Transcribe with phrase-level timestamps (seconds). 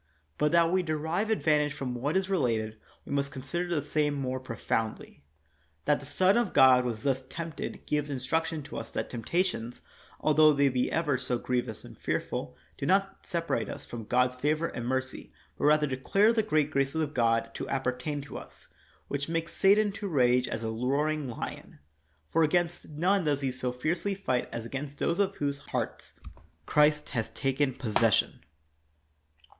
[0.39, 4.15] But that we derive advantage from what is related, we must con sider the same
[4.15, 5.23] more profoundly.
[5.85, 9.83] That the Son of God was thus tempted gives instruction to us that temptations,
[10.19, 14.35] altho they be ever so griev ous and fearful, do not separate us from God's
[14.35, 18.69] favor and mercy, but rather declare the great graces of God to appertain to us,
[19.07, 21.77] which makes Satan to rage as a roaring lion;
[22.31, 26.15] for against none does he so fiercely fight as against those of whose hearts
[26.65, 28.39] Christ has taken possession.